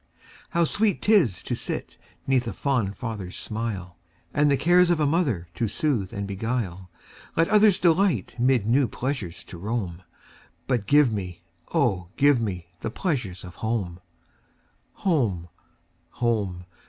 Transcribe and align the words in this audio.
How 0.49 0.63
sweet 0.63 1.03
't 1.03 1.13
is 1.13 1.43
to 1.43 1.53
sit 1.53 1.99
'neath 2.25 2.47
a 2.47 2.53
fond 2.53 2.97
father's 2.97 3.35
smile, 3.37 3.97
And 4.33 4.49
the 4.49 4.57
cares 4.57 4.89
of 4.89 4.99
a 4.99 5.05
mother 5.05 5.47
to 5.53 5.67
soothe 5.67 6.11
and 6.11 6.27
beguile! 6.27 6.89
Let 7.35 7.47
others 7.49 7.77
delight 7.79 8.35
mid 8.39 8.65
new 8.65 8.87
pleasures 8.87 9.43
to 9.43 9.59
roam, 9.59 10.01
But 10.65 10.87
give 10.87 11.13
me, 11.13 11.43
oh, 11.71 12.07
give 12.17 12.41
me, 12.41 12.69
the 12.79 12.89
pleasures 12.89 13.43
of 13.43 13.57
home! 13.61 13.99
Home! 14.93 15.49
home! 16.13 16.65